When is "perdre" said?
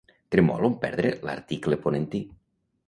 0.85-1.11